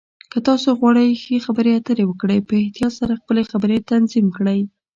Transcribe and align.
که 0.31 0.37
تاسو 0.47 0.69
غواړئ 0.79 1.09
ښه 1.23 1.37
خبرې 1.45 1.71
اترې 1.75 2.03
وکړئ، 2.07 2.39
په 2.47 2.53
احتیاط 2.61 2.93
سره 2.99 3.19
خپلې 3.21 3.43
خبرې 3.51 3.77
تنظیم 3.91 4.27
کړئ. 4.37 4.59